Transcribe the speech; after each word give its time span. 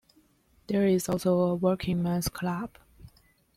There 0.65 0.87
is 0.87 1.07
also 1.07 1.37
a 1.41 1.53
working 1.55 2.01
men's 2.01 2.27
club. 2.27 2.79